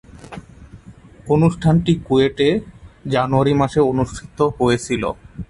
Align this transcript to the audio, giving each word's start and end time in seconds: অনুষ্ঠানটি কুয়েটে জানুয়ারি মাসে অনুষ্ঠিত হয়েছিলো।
অনুষ্ঠানটি 1.27 1.93
কুয়েটে 2.07 2.49
জানুয়ারি 3.13 3.53
মাসে 3.61 3.79
অনুষ্ঠিত 3.91 4.39
হয়েছিলো। 4.57 5.09